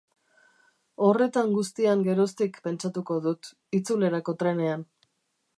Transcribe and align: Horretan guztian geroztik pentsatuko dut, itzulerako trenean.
Horretan 1.07 1.53
guztian 1.57 2.01
geroztik 2.09 2.59
pentsatuko 2.69 3.21
dut, 3.27 3.53
itzulerako 3.81 4.39
trenean. 4.45 4.91